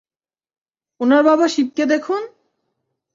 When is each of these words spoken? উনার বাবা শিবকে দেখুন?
উনার 1.01 1.23
বাবা 1.23 1.45
শিবকে 1.47 1.83
দেখুন? 1.85 2.21